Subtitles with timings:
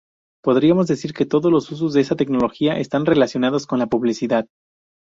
[0.41, 4.47] Podríamos decir que todos los usos de esta tecnología están relacionados con la publicidad.